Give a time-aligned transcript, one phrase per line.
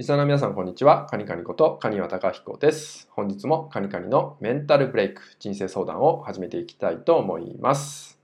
[0.00, 1.04] リスナーの皆さん、こんにちは。
[1.10, 3.06] カニカニことカニワタカヒコです。
[3.10, 8.18] 本日もカニカニのメンタルブレイク、人生相談を始めていきたいと思います。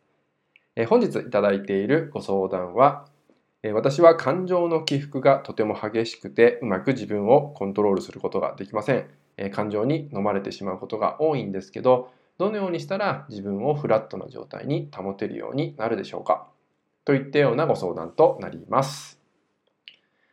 [0.74, 3.04] え本日いただいているご相談は、
[3.62, 9.06] え私は感情の起伏がとても激しくて、うまく自分をコントロールすることができません。
[9.36, 16.46] え感情に飲まれてしまうことが多いんですけど、どのようにしたら自分をフラットな状態に保てるようになるでしょうか
[17.04, 19.15] といったようなご相談となります。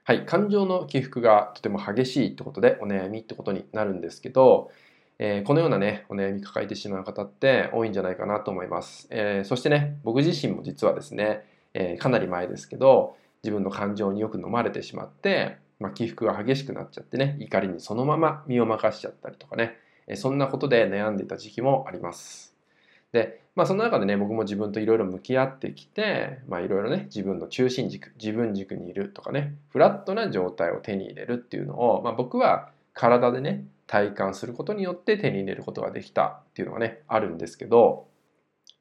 [0.06, 4.70] はい、感情の起伏がとても激しいってことでお悩みってことになるんですけど、
[5.18, 9.08] えー、このようなね、お悩み抱えてしまう方って多いんじゃないかなと思います。
[9.12, 19.78] えー、そしてね、僕自身も実はですね、えー、かなり前ですけど、自分の感情によく飲まれてしまって、まあ、起伏が激しくなっちゃってね、怒りにそのまま身を任しちゃったりとかね、
[20.08, 22.53] えそんなことで悩んでいた時期もあります。
[23.14, 38.08] で、まあその中でね、僕も自分といろいろ向き合ってきて、いろいろね、自分の中心軸、自分軸にいるとかね、フラットな状態を手に入れるっていうのを、まあ僕は体でね、体感することによって手に入れることができたっていうのがね、あるんですけど、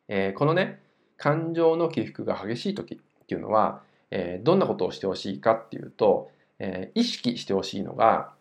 [0.09, 0.81] えー、このね、
[1.19, 8.33] 感情の起伏が激しい時っていうのは、えー、どんなことをしてほしいかっていうと、えー、意識してほしいのが、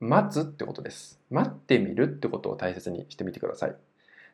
[0.00, 1.20] 待つってことです。
[1.30, 3.76] 待ってみるってことを大切にしてみてください。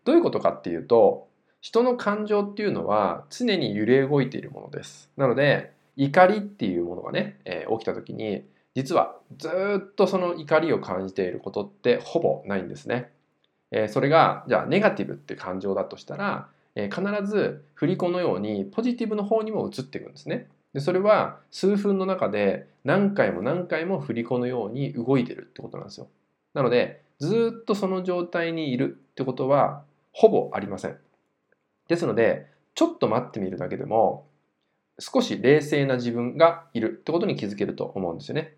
[0.04, 1.28] どういうことかっていうと
[1.60, 5.10] 人の感情っていうのは常に揺れ動いているものです。
[5.16, 9.48] なので怒りっていうものがね、えー、起きた時に実はず
[9.78, 13.10] っとその怒りを感じていることってほぼないんですね。
[13.72, 20.48] えー、それがじゃあネガティブって感情だとしたら、えー、必ず振り子のようにポジティブの方にも移っていくんですね。
[20.72, 26.08] でそれは数分の中で何回も何回も振り子のように動いてるってことなんですよ。
[26.54, 29.82] なのでずっとその状態にいるってことは
[30.12, 30.98] ほぼありません。
[31.88, 34.26] ですので、ちょっと待ってみるだけでも、
[34.98, 38.56] 少し冷静な自分がいるってことに気づけると思うんですよね。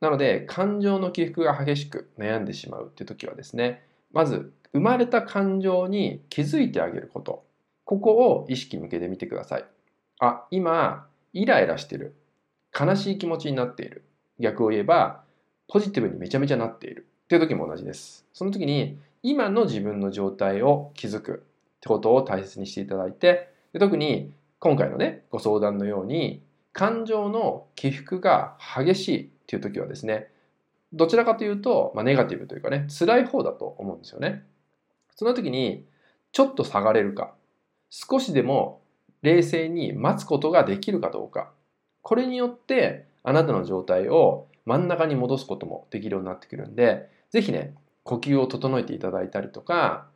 [0.00, 7.44] なので、感情の起伏が激しく悩んでしまうっていう時はですね、まず、生まれた感情に気づいてあげること。
[7.84, 9.64] ここを意識向けてみてください。
[10.20, 12.14] あ、今、イライラしてる。
[12.78, 14.04] 悲しい気持ちになっている。
[14.38, 15.22] 逆を言えば、
[15.68, 17.06] ポジティブにめちゃめちゃなっている。
[17.24, 18.26] っていう時も同じです。
[18.32, 21.42] その時に、今の自分の状態を気づく
[21.78, 30.28] ってことを大切にしていただいてで特に今回のねご相談のように感情の起伏が激しいっていう時はですね
[30.92, 34.44] どちらかというと、まあ、ネガティブというかね辛い方だと思うんですよね。
[35.16, 35.84] その時に
[36.30, 37.34] ちょっと下がれるか
[37.90, 38.80] 少しでも
[39.22, 41.50] 冷静に待つことができるかどうか
[42.02, 47.74] これによってあなたの状態を真ん中に戻すこともできるようになってくるんで是非ね
[48.06, 50.06] 呼吸を整えていただいたりとか、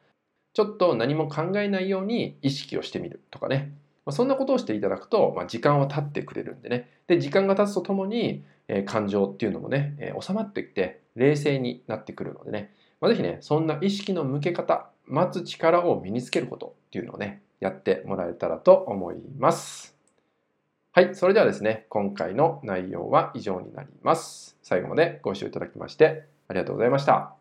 [0.55, 3.73] ちょっと何も考えないように意識をしてみるとかね。
[4.07, 6.89] まそんなことをしていただくと、まあ、時間は経ってくれるんでね。
[7.09, 12.73] で、時間が経つとともに、え、感情っていうのもね、え、収まってきて、冷静になってくるのでね。
[13.01, 19.97] まあ、ぜひね、そんな意識の向け方、待つ力を身につけることっていうのをね、やってもらえたらと思います。
[20.93, 24.57] はい、それではですね、今回の内容は以上になります。
[24.63, 27.40] 最後までご視聴いただきましてありがとうございました。